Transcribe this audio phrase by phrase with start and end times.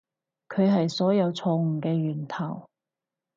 [0.49, 2.63] 佢係所有錯誤嘅源頭